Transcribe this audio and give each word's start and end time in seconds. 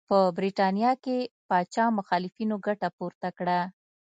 په 0.09 0.17
برېټانیا 0.37 0.91
کې 1.03 1.17
پاچا 1.47 1.85
مخالفینو 1.97 2.55
ګټه 2.67 2.87
پورته 2.97 3.29
کړه. 3.37 3.59